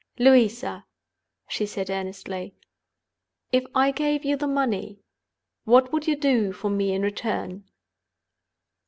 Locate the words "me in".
6.71-7.03